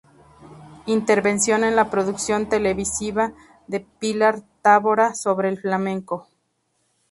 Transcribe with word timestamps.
Intervención 0.87 1.63
en 1.63 1.75
la 1.75 1.91
producción 1.91 2.49
televisiva 2.49 3.33
de 3.67 3.81
"Pilar 3.81 4.41
Távora" 4.63 5.13
sobre 5.13 5.47
el 5.49 5.59
flamenco. 5.59 6.27